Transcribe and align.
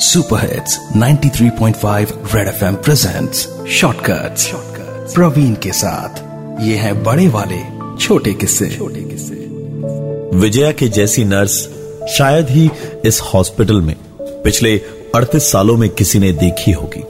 Super 0.00 0.40
hits 0.40 0.78
93.5 0.96 2.12
Red 2.34 2.48
FM 2.48 2.74
presents 2.74 3.48
shortcuts 3.70 4.52
Praveen 5.14 5.54
के 5.54 5.72
साथ। 5.72 6.18
ये 6.62 6.76
है 6.76 6.92
बड़े 7.02 7.28
वाले 7.28 7.58
छोटे 8.00 8.32
किस्से। 8.32 8.68
छोटे 8.70 9.00
किस्से। 9.00 9.34
विजया 10.38 10.72
के 10.72 10.88
जैसी 10.88 11.24
नर्स 11.24 11.68
शायद 12.18 12.50
ही 12.50 12.70
इस 13.04 13.20
हॉस्पिटल 13.20 13.80
में 13.80 13.94
पिछले 14.44 14.76
38 15.14 15.50
सालों 15.52 15.76
में 15.76 15.88
किसी 15.90 16.18
ने 16.18 16.32
देखी 16.32 16.72
होगी। 16.72 17.04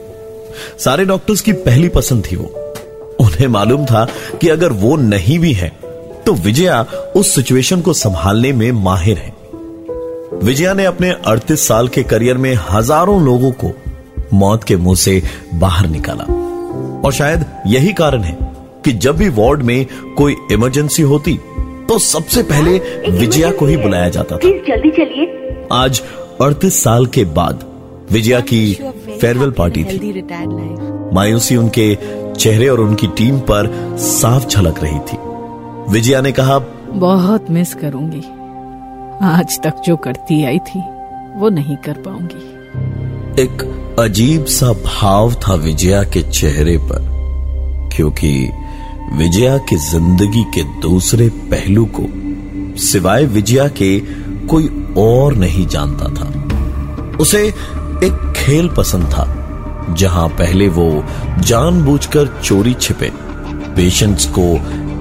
सारे 0.79 1.05
डॉक्टर्स 1.05 1.41
की 1.41 1.51
पहली 1.51 1.89
पसंद 1.89 2.23
थी 2.31 2.35
वो। 2.35 2.75
उन्हें 3.19 3.47
मालूम 3.47 3.85
था 3.85 4.07
कि 4.41 4.49
अगर 4.49 4.71
वो 4.73 4.95
नहीं 4.95 5.39
भी 5.39 5.53
है 5.53 5.69
तो 6.25 6.33
विजया 6.33 6.81
उस 7.15 7.35
सिचुएशन 7.35 7.81
को 7.81 7.93
संभालने 7.93 8.51
में 8.53 8.71
माहिर 8.71 9.17
है। 9.17 9.40
विजया 10.43 10.73
ने 10.73 10.85
अपने 10.85 11.11
38 11.27 11.67
साल 11.67 11.87
के 11.87 12.03
करियर 12.03 12.37
में 12.37 12.53
हज़ारों 12.69 13.21
लोगों 13.23 13.51
को 13.63 13.71
मौत 14.33 14.63
के 14.63 14.75
मुँह 14.75 14.95
से 14.95 15.21
बाहर 15.53 15.87
निकाला। 15.87 16.23
और 17.05 17.13
शायद 17.13 17.45
यही 17.67 17.93
कारण 17.93 18.21
है 18.21 18.37
कि 18.85 18.91
जब 18.95 19.17
भी 19.17 19.27
वार्ड 19.29 19.63
में 19.63 19.85
कोई 20.17 20.35
इमरजेंसी 20.51 21.03
होती 21.03 21.37
तो 21.89 21.97
सबसे 21.99 22.43
पहले 22.43 22.77
विजया 23.11 23.51
को 23.51 23.65
ही 23.65 23.77
बुलाया 23.77 24.09
जाता 24.09 24.35
था। 24.35 24.49
जल्दी 24.67 24.91
चलिए। 24.91 25.67
आज 25.73 26.01
38 26.41 26.81
साल 26.83 27.05
के 27.07 27.25
बाद 27.37 27.65
विजया 28.11 28.39
की 28.43 28.73
फेयरवेल 28.73 29.51
पार्टी 29.51 29.83
थी। 29.83 30.23
मायूसी 31.15 31.55
उनके 31.55 31.95
चेहरे 32.35 32.67
और 32.69 32.79
उनकी 32.79 33.07
टीम 33.17 33.39
पर 33.51 33.73
साफ़ 34.01 34.47
झलक 34.47 34.83
रही 34.83 34.99
थी। 35.01 35.17
विजया 35.91 36.21
ने 36.21 36.31
कहा 36.31 36.59
बहुत 36.59 37.49
मिस 37.51 37.73
करूँगी। 37.75 38.23
आज 39.23 39.59
तक 39.63 39.81
जो 39.85 39.95
करती 39.95 40.43
आई 40.43 40.59
थी, 40.59 40.79
वो 41.39 41.49
नहीं 41.49 41.75
कर 41.77 41.97
पाऊँगी। 42.05 43.41
एक 43.41 43.63
अजीब 43.99 44.45
सा 44.45 44.71
भाव 44.75 45.33
था 45.43 45.53
विजया 45.55 46.03
के 46.03 46.21
चेहरे 46.21 46.77
पर, 46.81 47.09
क्योंकि 47.95 48.31
विजया 49.13 49.57
की 49.69 49.75
ज़िंदगी 49.81 50.43
के 50.55 50.63
दूसरे 50.81 51.29
पहलू 51.51 51.85
को 51.99 52.05
सिवाय 52.81 53.25
विजया 53.27 53.67
के 53.77 53.99
कोई 54.47 54.67
और 54.97 55.35
नहीं 55.35 55.67
जानता 55.67 56.09
था। 56.15 57.17
उसे 57.17 57.45
एक 57.47 58.33
खेल 58.37 58.69
पसंद 58.69 59.05
था, 59.05 59.25
जहाँ 59.97 60.27
पहले 60.29 60.67
वो 60.69 60.91
जानबूझकर 61.39 62.39
चोरी 62.43 62.73
छिपे, 62.73 63.11
पेशेंट्स 63.75 64.25
को 64.37 64.53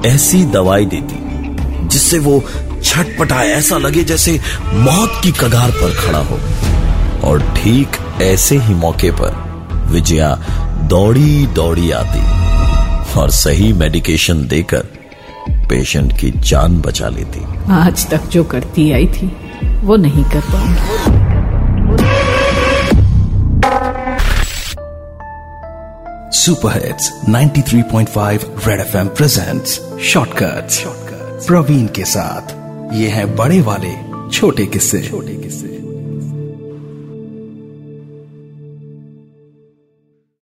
ऐसी 0.08 0.44
दवाई 0.44 0.86
देती, 0.86 1.88
जिससे 1.88 2.18
वो 2.18 2.42
छटपटाए 2.84 3.48
ऐसा 3.48 3.78
लगे 3.78 4.04
जैसे 4.04 4.40
मौत 4.74 5.20
की 5.22 5.32
कगार 5.32 5.70
पर 5.70 5.94
खड़ा 5.94 6.18
हो। 6.18 6.38
और 7.28 7.42
ठीक 7.56 7.88
ऐसे 8.22 8.58
ही 8.58 8.74
मौके 8.74 9.10
पर 9.10 9.32
विजया 9.90 10.34
दौड़ी 10.88 11.46
दौड़ी 11.46 11.90
आती 11.90 13.20
और 13.20 13.30
सही 13.30 13.72
मेडिकेशन 13.72 14.46
देकर 14.48 14.86
पेशेंट 15.50 16.12
की 16.20 16.30
जान 16.30 16.80
बचा 16.80 17.08
लेती। 17.08 17.44
आज 17.72 18.06
तक 18.08 18.22
जो 18.22 18.44
करती 18.44 18.92
आई 18.92 19.06
थी 19.06 19.26
वो 19.64 19.96
नहीं 19.96 20.24
कर 20.24 20.40
पाऊँगी। 20.40 21.18
Super 26.38 26.72
hits 26.84 27.12
93.5 27.28 28.46
Red 28.68 28.80
FM 28.80 29.08
presents 29.08 29.80
shortcuts. 30.04 30.84
Praveen 31.46 31.86
के 31.86 32.04
साथ। 32.04 32.59
ये 32.92 33.08
हैं 33.08 33.36
बड़े 33.36 33.60
वाले 33.60 33.94
छोटे 34.30 34.66
किस्से। 34.66 35.02
छोटे 35.02 35.34
किस्से 35.34 35.66